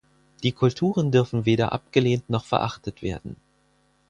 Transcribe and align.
Die 0.41 0.51
Kulturen 0.51 1.11
dürfen 1.11 1.45
weder 1.45 1.73
abgelehnt, 1.73 2.27
noch 2.27 2.43
verachtet 2.45 3.03
werden. 3.03 3.35